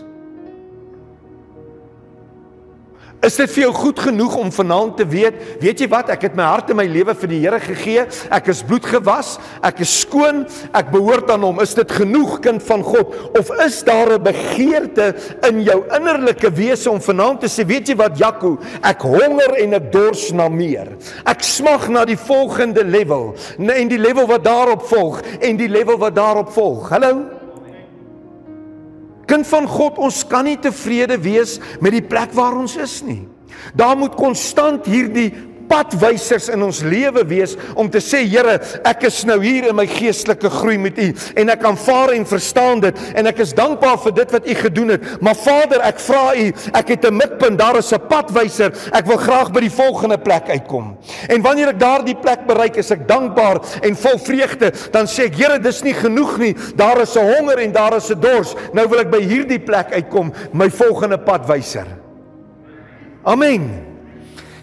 Is 3.24 3.38
dit 3.39 3.51
vir 3.53 3.63
jou 3.63 3.72
goed 3.72 4.00
genoeg 4.03 4.34
om 4.36 4.50
vanaand 4.51 4.98
te 5.00 5.06
weet, 5.08 5.38
weet 5.62 5.80
jy 5.80 5.88
wat, 5.88 6.10
ek 6.12 6.25
het 6.27 6.34
my 6.36 6.44
hart 6.44 6.74
en 6.74 6.77
my 6.82 6.86
lewe 6.92 7.13
vir 7.15 7.30
die 7.32 7.39
Here 7.44 7.60
gegee. 7.63 8.03
Ek 8.36 8.50
is 8.51 8.63
bloedgewas, 8.68 9.38
ek 9.63 9.80
is 9.86 9.94
skoon, 10.01 10.42
ek 10.75 10.89
behoort 10.92 11.32
aan 11.32 11.46
hom. 11.48 11.62
Is 11.63 11.72
dit 11.77 11.94
genoeg 12.01 12.42
kind 12.44 12.63
van 12.68 12.84
God 12.84 13.15
of 13.39 13.51
is 13.63 13.80
daar 13.88 14.12
'n 14.18 14.24
begeerte 14.24 15.15
in 15.48 15.63
jou 15.63 15.80
innerlike 15.96 16.51
wese 16.51 16.92
om 16.92 17.00
vanaand 17.00 17.42
te 17.42 17.48
sê, 17.48 17.65
weet 17.65 17.88
jy 17.88 17.96
wat, 17.96 18.18
Jaco, 18.18 18.58
ek 18.84 19.01
honger 19.01 19.56
en 19.56 19.74
ek 19.74 19.92
dors 19.92 20.32
na 20.32 20.50
meer. 20.50 20.88
Ek 21.25 21.44
smag 21.44 21.88
na 21.89 22.06
die 22.06 22.18
volgende 22.18 22.84
level, 22.84 23.36
en 23.58 23.88
die 23.88 23.98
level 23.98 24.27
wat 24.27 24.44
daarop 24.44 24.84
volg 24.84 25.22
en 25.39 25.58
die 25.58 25.70
level 25.70 25.98
wat 25.98 26.15
daarop 26.15 26.51
volg. 26.51 26.89
Hallo. 26.89 27.42
Kind 29.30 29.48
van 29.48 29.68
God, 29.70 29.98
ons 29.98 30.24
kan 30.27 30.46
nie 30.48 30.58
tevrede 30.60 31.18
wees 31.22 31.60
met 31.82 31.96
die 31.96 32.03
plek 32.03 32.34
waar 32.36 32.58
ons 32.60 32.75
is 32.82 33.00
nie. 33.06 33.22
Daar 33.77 33.96
moet 33.98 34.15
konstant 34.20 34.88
hierdie 34.89 35.32
padwysers 35.70 36.50
in 36.53 36.63
ons 36.65 36.82
lewe 36.86 37.24
wees 37.29 37.55
om 37.75 37.89
te 37.89 38.01
sê 38.03 38.24
Here, 38.34 38.55
ek 38.88 39.03
is 39.10 39.24
nou 39.27 39.39
hier 39.43 39.67
in 39.70 39.75
my 39.77 39.86
geestelike 39.89 40.50
groei 40.50 40.77
met 40.82 40.98
U 41.01 41.10
en 41.39 41.51
ek 41.53 41.65
aanvaar 41.67 42.13
en 42.15 42.25
verstaan 42.27 42.82
dit 42.84 43.01
en 43.13 43.29
ek 43.29 43.41
is 43.43 43.53
dankbaar 43.58 44.00
vir 44.05 44.15
dit 44.22 44.36
wat 44.36 44.48
U 44.48 44.55
gedoen 44.62 44.93
het. 44.96 45.08
Maar 45.24 45.38
Vader, 45.38 45.84
ek 45.86 46.01
vra 46.03 46.24
U, 46.36 46.48
ek 46.74 46.93
het 46.96 47.05
'n 47.05 47.17
mikpunt, 47.17 47.60
daar 47.60 47.77
is 47.77 47.93
'n 47.93 48.01
padwyser. 48.08 48.74
Ek 48.93 49.05
wil 49.05 49.17
graag 49.17 49.51
by 49.51 49.60
die 49.60 49.72
volgende 49.72 50.17
plek 50.17 50.50
uitkom. 50.50 50.98
En 51.29 51.41
wanneer 51.41 51.70
ek 51.70 51.79
daardie 51.79 52.15
plek 52.15 52.46
bereik, 52.48 52.77
is 52.77 52.91
ek 52.91 53.08
dankbaar 53.08 53.62
en 53.82 53.96
vol 53.96 54.17
vreugde. 54.17 54.72
Dan 54.91 55.05
sê 55.05 55.25
ek, 55.25 55.36
Here, 55.36 55.60
dis 55.60 55.84
nie 55.84 55.93
genoeg 55.93 56.38
nie. 56.38 56.55
Daar 56.75 57.01
is 57.01 57.15
'n 57.15 57.36
honger 57.36 57.60
en 57.60 57.72
daar 57.72 57.96
is 57.96 58.10
'n 58.10 58.20
dors. 58.20 58.55
Nou 58.74 58.88
wil 58.88 59.00
ek 59.00 59.12
by 59.12 59.22
hierdie 59.22 59.60
plek 59.60 59.91
uitkom, 59.91 60.34
my 60.53 60.70
volgende 60.70 61.17
padwyser. 61.17 61.88
Amen. 63.24 63.92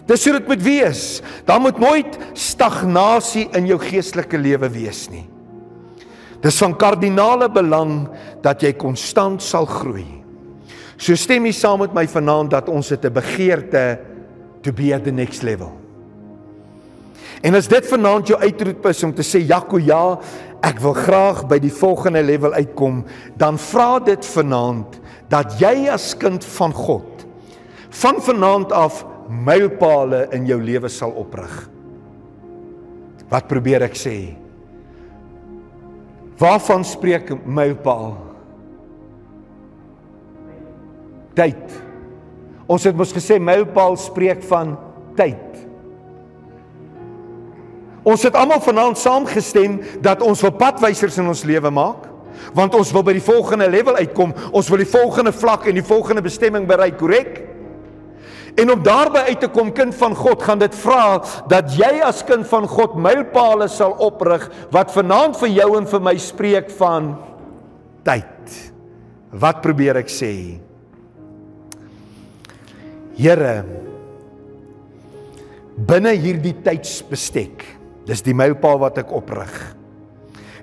Dis 0.09 0.23
hoe 0.25 0.33
dit 0.39 0.47
moet 0.47 0.63
wees. 0.63 1.03
Daar 1.45 1.61
moet 1.61 1.79
nooit 1.79 2.17
stagnasie 2.33 3.47
in 3.57 3.67
jou 3.69 3.79
geestelike 3.81 4.39
lewe 4.39 4.69
wees 4.73 5.05
nie. 5.11 5.27
Dis 6.41 6.57
van 6.57 6.73
kardinale 6.77 7.49
belang 7.53 8.07
dat 8.41 8.63
jy 8.65 8.73
konstant 8.73 9.43
sal 9.45 9.67
groei. 9.69 10.07
So 10.97 11.17
stem 11.17 11.45
jy 11.45 11.53
saam 11.53 11.83
met 11.83 11.93
my 11.93 12.07
vanaand 12.09 12.53
dat 12.53 12.69
ons 12.69 12.89
het 12.89 13.05
'n 13.05 13.13
begeerte 13.13 13.99
to 14.61 14.71
be 14.71 14.93
at 14.93 15.03
the 15.03 15.11
next 15.11 15.43
level. 15.43 15.71
En 17.41 17.55
as 17.55 17.67
dit 17.67 17.85
vanaand 17.87 18.27
jou 18.27 18.39
uitroep 18.39 18.85
is 18.85 19.03
om 19.03 19.13
te 19.13 19.23
sê 19.23 19.39
Jaco 19.47 19.77
ja, 19.77 20.19
ek 20.61 20.79
wil 20.79 20.93
graag 20.93 21.47
by 21.47 21.57
die 21.59 21.73
volgende 21.73 22.21
level 22.23 22.53
uitkom, 22.53 23.05
dan 23.37 23.57
vra 23.57 23.99
dit 23.99 24.25
vanaand 24.25 24.99
dat 25.29 25.59
jy 25.59 25.89
as 25.89 26.17
kind 26.17 26.45
van 26.45 26.73
God 26.73 27.25
van 27.91 28.21
vanaand 28.21 28.71
af 28.71 29.05
mylpale 29.31 30.25
in 30.35 30.45
jou 30.49 30.59
lewe 30.61 30.89
sal 30.91 31.13
oprig. 31.17 31.53
Wat 33.31 33.47
probeer 33.47 33.85
ek 33.87 33.95
sê? 33.95 34.15
Waarvan 36.41 36.83
spreek 36.87 37.31
mylpaal? 37.45 38.17
Tyd. 41.37 41.79
Ons 42.71 42.87
het 42.87 42.97
mos 42.97 43.13
gesê 43.15 43.37
mylpaal 43.39 43.95
spreek 43.99 44.43
van 44.49 44.75
tyd. 45.15 45.47
Ons 48.01 48.25
het 48.25 48.35
almal 48.35 48.61
vanaand 48.63 48.97
saamgestem 48.97 49.77
dat 50.01 50.23
ons 50.25 50.41
wil 50.41 50.55
padwysers 50.57 51.19
in 51.21 51.29
ons 51.29 51.45
lewe 51.47 51.71
maak 51.73 52.07
want 52.57 52.73
ons 52.73 52.89
wil 52.95 53.03
by 53.05 53.13
die 53.13 53.21
volgende 53.21 53.67
level 53.69 53.99
uitkom. 54.01 54.31
Ons 54.55 54.69
wil 54.71 54.81
die 54.81 54.89
volgende 54.89 55.29
vlak 55.35 55.67
en 55.69 55.77
die 55.77 55.85
volgende 55.85 56.23
bestemming 56.25 56.65
bereik, 56.67 56.97
korrek? 56.97 57.50
En 58.59 58.71
om 58.73 58.83
daarby 58.83 59.23
uit 59.31 59.39
te 59.39 59.49
kom 59.51 59.71
kind 59.75 59.95
van 59.95 60.15
God, 60.15 60.43
gaan 60.43 60.59
dit 60.59 60.75
vra 60.83 61.21
dat 61.51 61.71
jy 61.77 61.91
as 62.03 62.23
kind 62.27 62.47
van 62.47 62.67
God 62.67 62.97
mylpale 62.99 63.69
sal 63.71 63.95
oprig 64.03 64.47
wat 64.73 64.91
vanaand 64.91 65.39
vir 65.39 65.53
jou 65.55 65.69
en 65.79 65.87
vir 65.87 66.03
my 66.03 66.15
spreek 66.19 66.71
van 66.79 67.13
tyd. 68.07 68.57
Wat 69.31 69.61
probeer 69.63 70.01
ek 70.01 70.11
sê? 70.11 70.33
Here 73.15 73.61
binne 75.87 76.13
hierdie 76.19 76.55
tydsbestek. 76.65 77.63
Dis 78.07 78.23
die 78.25 78.35
mylpaal 78.35 78.81
wat 78.81 78.99
ek 79.01 79.13
oprig. 79.15 79.53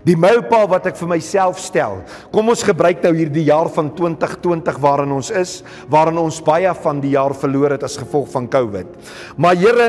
Die 0.07 0.17
mylpaal 0.17 0.69
wat 0.71 0.87
ek 0.91 0.97
vir 1.01 1.09
myself 1.09 1.59
stel. 1.63 2.03
Kom 2.33 2.49
ons 2.49 2.63
gebruik 2.67 3.03
nou 3.03 3.15
hierdie 3.17 3.47
jaar 3.49 3.71
van 3.75 3.91
2020 3.97 4.79
waarin 4.83 5.13
ons 5.13 5.31
is, 5.31 5.63
waarin 5.91 6.19
ons 6.19 6.41
baie 6.45 6.73
van 6.85 7.01
die 7.01 7.15
jaar 7.17 7.35
verloor 7.35 7.77
het 7.77 7.87
as 7.89 7.99
gevolg 8.01 8.31
van 8.33 8.49
COVID. 8.49 8.97
Maar 9.37 9.57
Here, 9.59 9.89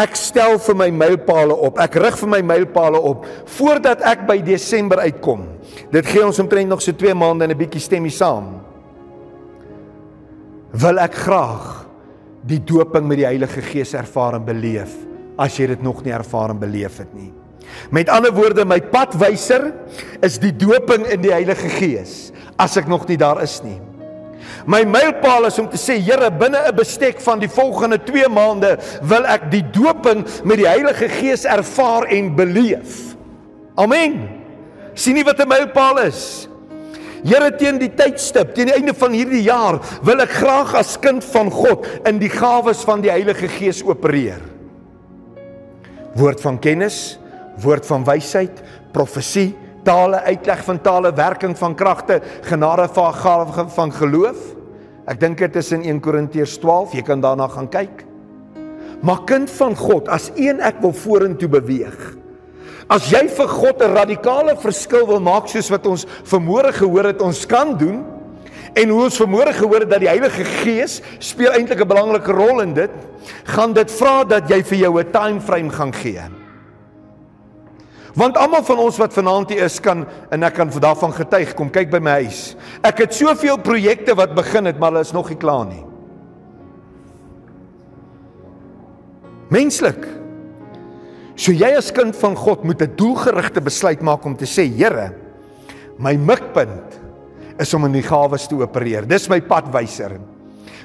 ek 0.00 0.16
stel 0.18 0.58
vir 0.58 0.74
my 0.74 0.90
mylpaale 0.90 1.54
op. 1.54 1.78
Ek 1.78 1.96
rig 2.02 2.18
vir 2.18 2.28
my 2.28 2.42
mylpaale 2.42 2.98
op 2.98 3.26
voordat 3.58 4.02
ek 4.02 4.26
by 4.26 4.40
Desember 4.42 5.04
uitkom. 5.04 5.46
Dit 5.92 6.06
gee 6.06 6.24
ons 6.24 6.40
omtrent 6.42 6.68
nog 6.68 6.82
so 6.82 6.92
2 6.92 7.14
maande 7.14 7.44
en 7.44 7.50
'n 7.50 7.58
bietjie 7.58 7.80
stemmie 7.80 8.10
saam. 8.10 8.64
wil 10.74 10.98
ek 10.98 11.14
graag 11.14 11.66
die 12.42 12.58
doping 12.66 13.06
met 13.06 13.20
die 13.20 13.28
Heilige 13.28 13.62
Gees 13.62 13.94
ervaar 13.94 14.40
en 14.40 14.46
beleef 14.46 14.96
as 15.38 15.54
jy 15.58 15.68
dit 15.70 15.82
nog 15.82 16.02
nie 16.04 16.14
ervaar 16.14 16.50
en 16.54 16.60
beleef 16.60 16.98
het 17.02 17.14
nie. 17.14 17.30
Met 17.90 18.08
ander 18.08 18.32
woorde, 18.32 18.64
my 18.64 18.80
padwyser 18.80 19.72
is 20.24 20.38
die 20.38 20.52
doping 20.56 21.06
in 21.06 21.22
die 21.24 21.32
Heilige 21.32 21.68
Gees 21.68 22.32
as 22.60 22.76
ek 22.78 22.86
nog 22.86 23.08
nie 23.08 23.18
daar 23.18 23.42
is 23.42 23.58
nie. 23.64 23.80
My 24.66 24.84
mylpaal 24.88 25.48
is 25.48 25.58
om 25.60 25.66
te 25.68 25.78
sê 25.80 25.98
Here, 26.00 26.30
binne 26.30 26.58
'n 26.68 26.76
bestek 26.76 27.20
van 27.20 27.38
die 27.38 27.48
volgende 27.48 27.98
2 27.98 28.28
maande 28.28 28.78
wil 29.02 29.26
ek 29.26 29.50
die 29.50 29.64
doping 29.72 30.24
met 30.44 30.58
die 30.58 30.68
Heilige 30.68 31.08
Gees 31.08 31.44
ervaar 31.44 32.04
en 32.08 32.34
beleef. 32.34 33.16
Amen. 33.76 34.28
Sien 34.94 35.14
nie 35.14 35.24
wat 35.24 35.40
'n 35.40 35.48
mylpaal 35.48 35.98
is? 36.06 36.48
Here 37.24 37.50
teen 37.56 37.78
die 37.78 37.88
tydstip, 37.88 38.54
teen 38.54 38.66
die 38.66 38.74
einde 38.74 38.94
van 38.94 39.12
hierdie 39.12 39.42
jaar, 39.42 39.80
wil 40.04 40.20
ek 40.20 40.30
graag 40.30 40.74
as 40.74 40.98
kind 41.00 41.24
van 41.24 41.50
God 41.50 41.86
in 42.04 42.18
die 42.18 42.28
gawes 42.28 42.84
van 42.84 43.00
die 43.00 43.10
Heilige 43.10 43.48
Gees 43.48 43.82
opereer. 43.82 44.40
Woord 46.14 46.40
van 46.40 46.58
kennis, 46.58 47.18
woord 47.62 47.86
van 47.86 48.04
wysheid, 48.04 48.62
profesie, 48.92 49.54
tale, 49.84 50.22
uitleg 50.24 50.64
van 50.64 50.80
tale, 50.80 51.12
werking 51.12 51.56
van 51.58 51.74
kragte, 51.74 52.20
genade 52.48 52.88
van 52.96 53.14
gawe 53.14 53.68
van 53.68 53.92
geloof. 53.92 54.54
Ek 55.06 55.20
dink 55.20 55.38
dit 55.38 55.56
is 55.60 55.72
in 55.76 55.84
1 55.84 56.00
Korintiërs 56.00 56.58
12, 56.62 56.96
jy 56.96 57.04
kan 57.04 57.20
daarna 57.20 57.48
gaan 57.52 57.68
kyk. 57.68 58.04
Maar 59.04 59.24
kind 59.28 59.50
van 59.50 59.76
God, 59.76 60.08
as 60.08 60.30
een 60.34 60.62
ek 60.64 60.80
wil 60.80 60.94
vorentoe 60.96 61.48
beweeg. 61.52 61.98
As 62.88 63.10
jy 63.12 63.26
vir 63.28 63.48
God 63.48 63.82
'n 63.82 63.94
radikale 63.96 64.56
verskil 64.56 65.06
wil 65.06 65.20
maak 65.20 65.48
soos 65.48 65.70
wat 65.70 65.86
ons 65.86 66.06
vermoere 66.24 66.72
gehoor 66.72 67.04
het 67.04 67.22
ons 67.22 67.46
kan 67.46 67.76
doen 67.76 68.04
en 68.74 68.88
hoe 68.88 69.04
ons 69.04 69.16
vermoere 69.16 69.52
gehoor 69.52 69.80
het 69.80 69.90
dat 69.90 70.00
die 70.00 70.08
Heilige 70.08 70.44
Gees 70.44 71.00
speel 71.18 71.52
eintlik 71.52 71.80
'n 71.80 71.88
belangrike 71.88 72.32
rol 72.32 72.60
in 72.60 72.74
dit, 72.74 72.90
gaan 73.44 73.72
dit 73.72 73.90
vra 73.90 74.24
dat 74.24 74.48
jy 74.48 74.62
vir 74.62 74.78
jou 74.78 75.00
'n 75.00 75.10
time 75.10 75.40
frame 75.40 75.70
gaan 75.70 75.92
gee. 75.92 76.43
Want 78.14 78.38
almal 78.38 78.62
van 78.62 78.78
ons 78.78 78.98
wat 79.02 79.14
vanaand 79.14 79.50
hier 79.50 79.64
is 79.66 79.80
kan 79.82 80.04
en 80.30 80.46
ek 80.46 80.54
kan 80.60 80.70
daarvan 80.70 81.14
getuig, 81.16 81.54
kom 81.58 81.70
kyk 81.74 81.90
by 81.90 81.98
my 81.98 82.18
huis. 82.22 82.54
Ek 82.86 83.02
het 83.02 83.14
soveel 83.16 83.58
projekte 83.58 84.14
wat 84.14 84.36
begin 84.36 84.70
het, 84.70 84.78
maar 84.78 84.94
hulle 84.94 85.02
is 85.02 85.14
nog 85.14 85.32
nie 85.32 85.38
klaar 85.40 85.66
nie. 85.66 85.82
Menslik. 89.50 90.06
So 91.34 91.50
jy 91.52 91.72
as 91.74 91.90
kind 91.94 92.14
van 92.16 92.36
God 92.38 92.62
moet 92.64 92.82
'n 92.82 92.94
doelgerigte 92.96 93.60
besluit 93.60 94.00
maak 94.00 94.24
om 94.24 94.36
te 94.36 94.46
sê, 94.46 94.70
Here, 94.70 95.12
my 95.98 96.14
mikpunt 96.16 97.00
is 97.58 97.74
om 97.74 97.84
in 97.84 97.92
die 97.92 98.02
gawes 98.02 98.46
te 98.46 98.54
opereer. 98.54 99.06
Dis 99.06 99.28
my 99.28 99.40
padwyser. 99.40 100.20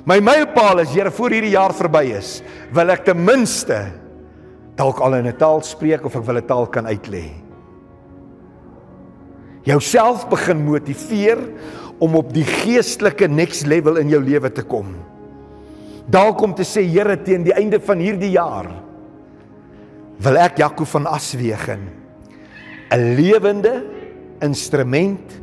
My 0.05 0.19
mylpaal 0.19 0.79
is, 0.79 0.89
Here, 0.89 1.11
voor 1.11 1.29
hierdie 1.29 1.53
jaar 1.53 1.73
verby 1.73 2.17
is, 2.17 2.41
wil 2.71 2.89
ek 2.89 3.05
ten 3.05 3.23
minste 3.23 3.91
dalk 4.79 5.01
al 5.03 5.19
in 5.19 5.27
'n 5.27 5.37
taal 5.37 5.61
spreek 5.61 6.05
of 6.05 6.15
ek 6.15 6.25
wil 6.25 6.37
'n 6.39 6.47
taal 6.47 6.67
kan 6.67 6.85
uitlê. 6.87 7.27
Jouself 9.63 10.29
begin 10.29 10.63
motiveer 10.63 11.37
om 11.99 12.15
op 12.15 12.33
die 12.33 12.45
geestelike 12.47 13.27
next 13.27 13.65
level 13.65 13.97
in 13.97 14.09
jou 14.09 14.21
lewe 14.23 14.49
te 14.49 14.63
kom. 14.63 14.95
Dalk 16.07 16.41
om 16.41 16.55
te 16.55 16.63
sê 16.63 16.81
Here 16.87 17.17
teen 17.21 17.43
die 17.43 17.53
einde 17.53 17.79
van 17.79 17.99
hierdie 17.99 18.31
jaar 18.31 18.71
wil 20.17 20.37
ek 20.37 20.57
Jaco 20.57 20.85
van 20.85 21.05
Aswegen 21.05 21.89
'n 22.91 23.15
lewende 23.15 23.83
instrument 24.41 25.41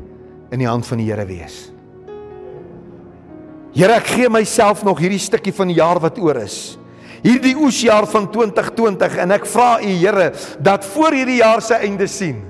in 0.51 0.59
die 0.59 0.69
hand 0.69 0.87
van 0.87 0.99
die 0.99 1.13
Here 1.13 1.27
wees. 1.27 1.71
Here 3.75 3.93
ek 3.93 4.07
gee 4.07 4.29
myself 4.29 4.83
nog 4.83 4.99
hierdie 4.99 5.19
stukkie 5.19 5.53
van 5.53 5.69
die 5.69 5.77
jaar 5.77 6.01
wat 6.01 6.19
oor 6.19 6.37
is 6.37 6.79
hierdie 7.23 7.57
oesjaar 7.57 8.07
van 8.11 8.29
2020 8.33 9.17
en 9.25 9.37
ek 9.37 9.47
vra 9.47 9.71
u 9.83 9.95
Here 9.97 10.33
dat 10.61 10.85
voor 10.85 11.17
hierdie 11.17 11.41
jaar 11.41 11.63
se 11.63 11.79
einde 11.81 12.09
sien 12.11 12.43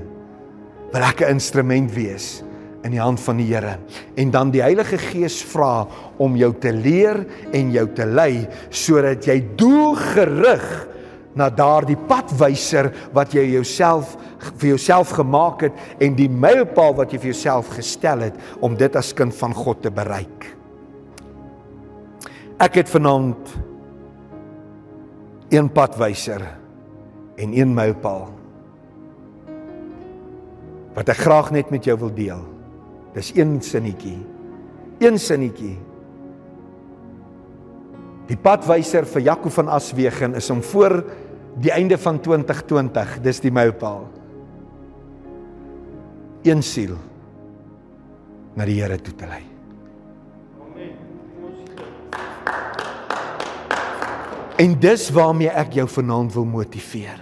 wil 0.92 1.02
ek 1.02 1.20
'n 1.22 1.36
instrument 1.36 1.92
wees 1.92 2.42
in 2.84 2.90
die 2.90 3.02
hand 3.02 3.20
van 3.20 3.36
die 3.36 3.48
Here 3.52 3.78
en 4.16 4.30
dan 4.30 4.50
die 4.50 4.62
Heilige 4.62 4.98
Gees 4.98 5.42
vra 5.42 5.86
om 6.18 6.36
jou 6.36 6.52
te 6.58 6.72
leer 6.72 7.26
en 7.52 7.72
jou 7.72 7.86
te 7.94 8.06
lei 8.06 8.46
sodat 8.70 9.26
jy 9.26 9.42
doelgerig 9.56 10.88
na 11.36 11.50
daardie 11.52 11.98
padwyser 12.08 12.88
wat 13.14 13.34
jy 13.36 13.44
jouself 13.52 14.16
vir 14.56 14.72
jouself 14.72 15.12
gemaak 15.18 15.66
het 15.68 15.72
en 16.00 16.16
die 16.16 16.30
mylpaal 16.32 16.96
wat 16.96 17.12
jy 17.12 17.20
vir 17.20 17.32
jouself 17.34 17.68
gestel 17.76 18.24
het 18.24 18.34
om 18.64 18.76
dit 18.76 18.96
as 18.96 19.12
kind 19.16 19.34
van 19.36 19.52
God 19.52 19.82
te 19.84 19.90
bereik. 19.92 20.46
Ek 22.56 22.78
het 22.80 22.88
vanaand 22.88 23.52
een 25.48 25.68
padwyser 25.72 26.42
en 27.36 27.52
een 27.54 27.74
mylpaal 27.74 28.32
wat 30.96 31.10
ek 31.12 31.18
graag 31.26 31.50
net 31.52 31.68
met 31.68 31.84
jou 31.84 31.92
wil 32.00 32.12
deel. 32.16 32.40
Dis 33.12 33.28
een 33.36 33.58
sinnetjie. 33.60 34.16
Een 35.04 35.18
sinnetjie. 35.20 35.74
Die 38.30 38.38
padwyser 38.40 39.04
vir 39.04 39.26
Jaco 39.28 39.52
van 39.52 39.68
Aswegen 39.76 40.38
is 40.40 40.48
om 40.50 40.62
voor 40.64 41.02
die 41.60 41.72
einde 41.72 41.98
van 42.00 42.20
2020, 42.24 43.18
dis 43.24 43.42
die 43.44 43.52
mylpaal. 43.52 44.06
Een 46.48 46.64
siel 46.64 46.96
na 48.56 48.64
die 48.64 48.80
Here 48.80 48.96
toe 48.96 49.14
te 49.20 49.28
lei. 49.28 49.55
En 54.56 54.76
dis 54.80 55.08
waarmee 55.12 55.52
ek 55.52 55.74
jou 55.76 55.88
vanaand 55.98 56.32
wil 56.32 56.46
motiveer. 56.48 57.20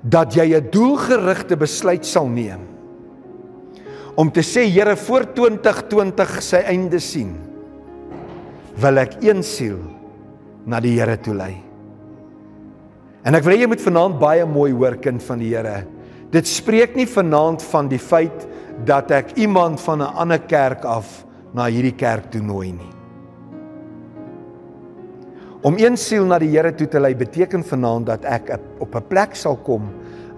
Dat 0.00 0.34
jy 0.34 0.56
'n 0.56 0.70
doelgerigte 0.70 1.56
besluit 1.56 2.04
sal 2.06 2.28
neem 2.28 2.60
om 4.16 4.30
te 4.30 4.42
sê 4.42 4.70
Here 4.70 4.96
voor 4.96 5.26
2020 5.34 6.42
sy 6.42 6.56
einde 6.56 7.00
sien 7.00 7.34
wil 8.76 8.98
ek 8.98 9.22
een 9.22 9.42
siel 9.42 9.78
na 10.66 10.80
die 10.80 10.98
Here 10.98 11.16
toe 11.16 11.34
lei. 11.34 11.62
En 13.24 13.34
ek 13.34 13.44
wil 13.44 13.58
jy 13.58 13.66
moet 13.66 13.80
vanaand 13.80 14.18
baie 14.18 14.46
mooi 14.46 14.72
hoor 14.72 14.96
kind 14.96 15.22
van 15.22 15.38
die 15.38 15.54
Here. 15.54 15.86
Dit 16.30 16.46
spreek 16.46 16.96
nie 16.96 17.06
vanaand 17.06 17.62
van 17.62 17.88
die 17.88 17.98
feit 17.98 18.46
dat 18.84 19.10
ek 19.10 19.36
iemand 19.36 19.80
van 19.80 20.02
'n 20.02 20.14
ander 20.14 20.38
kerk 20.38 20.84
af 20.84 21.24
na 21.54 21.66
hierdie 21.66 21.96
kerk 21.96 22.30
toe 22.30 22.42
nooi 22.42 22.72
nie. 22.72 23.03
Om 25.64 25.78
een 25.80 25.96
siel 25.96 26.26
na 26.28 26.38
die 26.38 26.52
Here 26.52 26.74
toe 26.76 26.88
te 26.88 27.00
lei 27.00 27.14
beteken 27.16 27.64
vanaand 27.64 28.06
dat 28.06 28.24
ek 28.24 28.58
op 28.78 28.94
'n 28.94 29.08
plek 29.08 29.34
sal 29.34 29.56
kom 29.56 29.88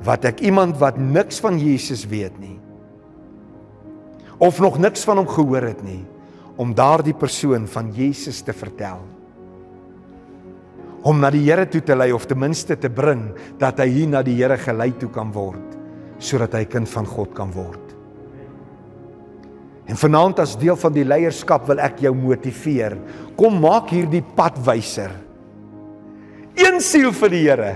wat 0.05 0.25
ek 0.25 0.41
iemand 0.41 0.79
wat 0.79 0.99
niks 0.99 1.41
van 1.41 1.59
Jesus 1.59 2.07
weet 2.07 2.39
nie 2.39 2.61
of 4.39 4.61
nog 4.61 4.79
niks 4.79 5.05
van 5.05 5.17
hom 5.17 5.29
gehoor 5.29 5.63
het 5.63 5.83
nie 5.85 6.05
om 6.57 6.75
daardie 6.77 7.15
persoon 7.17 7.67
van 7.69 7.91
Jesus 7.93 8.41
te 8.41 8.53
vertel. 8.57 9.01
Om 11.07 11.21
na 11.21 11.31
die 11.31 11.45
Here 11.45 11.67
toe 11.69 11.83
te 11.85 11.95
lei 11.97 12.13
of 12.17 12.25
ten 12.27 12.41
minste 12.41 12.79
te 12.81 12.89
bring 12.89 13.29
dat 13.61 13.79
hy 13.79 13.87
hier 13.93 14.09
na 14.09 14.23
die 14.25 14.39
Here 14.39 14.57
gelei 14.59 14.93
toe 14.97 15.11
kan 15.13 15.33
word 15.33 15.75
sodat 16.19 16.55
hy 16.57 16.65
kind 16.65 16.89
van 16.89 17.05
God 17.05 17.35
kan 17.37 17.51
word. 17.53 17.86
En 19.87 19.99
vanaand 19.99 20.41
as 20.43 20.57
deel 20.59 20.77
van 20.77 20.95
die 20.95 21.07
leierskap 21.07 21.69
wil 21.71 21.79
ek 21.83 22.01
jou 22.03 22.13
motiveer. 22.19 22.97
Kom 23.39 23.61
maak 23.63 23.93
hierdie 23.95 24.25
padwyser. 24.37 25.13
Een 26.59 26.81
siel 26.83 27.13
vir 27.15 27.31
die 27.35 27.43
Here. 27.45 27.73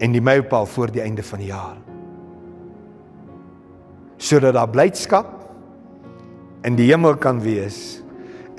En 0.00 0.14
die 0.16 0.24
mylpaal 0.24 0.68
voor 0.72 0.92
die 0.94 1.02
einde 1.04 1.24
van 1.26 1.42
die 1.42 1.50
jaar. 1.50 1.76
Sodat 4.20 4.56
daar 4.56 4.70
blydskap 4.72 5.36
in 6.64 6.76
die 6.76 6.88
hemel 6.88 7.16
kan 7.20 7.40
wees 7.44 8.00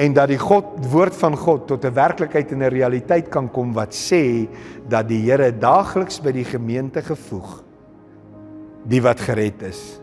en 0.01 0.15
dat 0.17 0.31
die 0.31 0.39
God 0.41 0.79
woord 0.89 1.15
van 1.17 1.35
God 1.37 1.67
tot 1.67 1.85
'n 1.85 1.93
werklikheid 1.93 2.51
en 2.51 2.63
'n 2.63 2.73
realiteit 2.73 3.29
kan 3.29 3.49
kom 3.51 3.73
wat 3.73 3.93
sê 3.93 4.47
dat 4.89 5.07
die 5.07 5.21
Here 5.21 5.51
daagliks 5.51 6.19
by 6.21 6.31
die 6.31 6.45
gemeente 6.45 7.01
gevoeg 7.01 7.63
die 8.85 9.01
wat 9.01 9.19
gered 9.19 9.61
is 9.61 10.00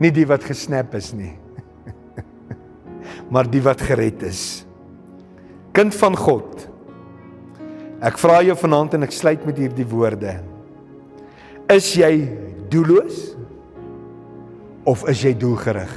nie 0.00 0.12
die 0.14 0.26
wat 0.28 0.44
gesnap 0.46 0.94
is 0.98 1.12
nie 1.16 1.34
maar 3.32 3.48
die 3.48 3.62
wat 3.64 3.80
gered 3.80 4.22
is. 4.28 4.64
Kind 5.72 5.94
van 5.96 6.16
God 6.16 6.68
ek 8.02 8.18
vra 8.18 8.40
jou 8.42 8.56
vanaand 8.58 8.96
en 8.98 9.06
ek 9.06 9.14
sluit 9.14 9.44
met 9.46 9.60
hierdie 9.62 9.86
woorde. 9.86 10.34
Is 11.70 11.92
jy 11.94 12.26
doelloos 12.72 13.20
of 14.88 15.04
is 15.10 15.22
jy 15.22 15.32
doelgerig? 15.38 15.92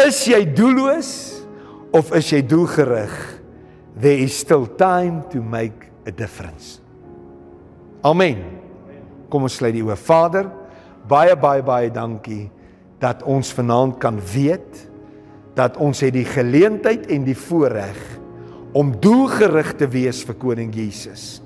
Is 0.00 0.22
jy 0.26 0.40
doelloos 0.56 1.12
of 1.92 2.14
is 2.16 2.32
jy 2.32 2.40
doelgerig? 2.48 3.12
There 3.92 4.24
is 4.24 4.32
still 4.32 4.64
time 4.64 5.20
to 5.30 5.42
make 5.44 5.92
a 6.08 6.10
difference. 6.10 6.80
Amen. 8.02 8.40
Kom 9.28 9.44
ons 9.44 9.60
sluit 9.60 9.76
die 9.76 9.84
oë. 9.84 9.98
Vader 10.00 10.48
Baie 11.08 11.34
baie 11.36 11.62
baie 11.66 11.90
dankie 11.90 12.50
dat 13.02 13.24
ons 13.26 13.50
vanaand 13.52 13.98
kan 13.98 14.20
weet 14.32 14.88
dat 15.56 15.76
ons 15.82 16.00
het 16.00 16.14
die 16.14 16.26
geleentheid 16.28 17.08
en 17.12 17.24
die 17.26 17.36
voorreg 17.36 17.98
om 18.72 18.94
doelgerig 19.02 19.74
te 19.76 19.88
wees 19.90 20.22
vir 20.24 20.38
koning 20.40 20.70
Jesus. 20.72 21.42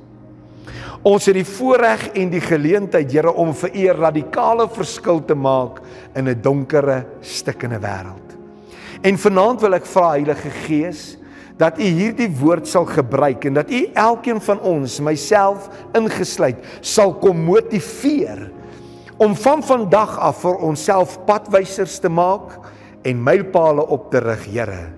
Ons 1.06 1.26
het 1.28 1.36
die 1.38 1.46
voorreg 1.46 2.08
en 2.18 2.30
die 2.30 2.42
geleentheid, 2.42 3.10
Here, 3.12 3.32
om 3.32 3.52
vir 3.54 3.70
U 3.70 3.88
'n 3.88 4.00
radikale 4.00 4.68
verskil 4.68 5.20
te 5.24 5.34
maak 5.34 5.80
in 6.14 6.28
'n 6.28 6.42
donkere, 6.42 7.06
stikkende 7.20 7.78
wêreld. 7.78 8.36
En 9.02 9.18
vanaand 9.18 9.60
wil 9.60 9.74
ek 9.74 9.86
vra 9.86 10.10
Heilige 10.10 10.50
Gees 10.50 11.18
dat 11.56 11.78
U 11.78 11.82
hierdie 11.82 12.30
woord 12.30 12.66
sal 12.68 12.84
gebruik 12.84 13.44
en 13.44 13.54
dat 13.54 13.70
U 13.70 13.88
elkeen 13.94 14.40
van 14.40 14.60
ons, 14.60 15.00
myself 15.00 15.68
ingesluit, 15.94 16.56
sal 16.80 17.14
kom 17.14 17.44
motiveer 17.44 18.50
om 19.16 19.36
van 19.36 19.62
vandag 19.62 20.18
af 20.18 20.42
vir 20.44 20.62
onsself 20.66 21.18
padwysers 21.26 21.98
te 22.02 22.08
maak 22.12 22.58
en 23.06 23.22
mylpale 23.22 23.86
op 23.86 24.10
te 24.10 24.20
rig, 24.20 24.46
Here, 24.52 24.92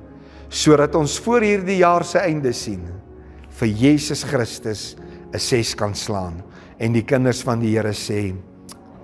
sodat 0.48 0.94
ons 0.94 1.18
voor 1.20 1.44
hierdie 1.44 1.80
jaar 1.82 2.04
se 2.04 2.18
einde 2.18 2.52
sien 2.52 2.86
vir 3.58 3.68
Jesus 3.68 4.24
Christus 4.24 4.96
'n 5.32 5.38
ses 5.38 5.74
kan 5.74 5.94
slaan. 5.94 6.42
En 6.78 6.92
die 6.92 7.04
kinders 7.04 7.42
van 7.42 7.60
die 7.60 7.76
Here 7.76 7.92
sê 7.92 8.34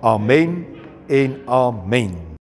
amen 0.01 0.65
en 1.07 1.41
amen 1.47 2.34